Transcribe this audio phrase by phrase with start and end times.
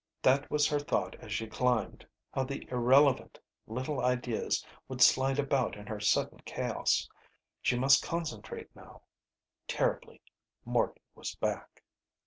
[0.23, 2.07] That was her thought as she climbed.
[2.33, 7.07] How the irrelevant little ideas would slide about in her sudden chaos.
[7.61, 9.03] She must concentrate now.
[9.67, 10.19] Terribly.
[10.65, 11.83] Morton was back.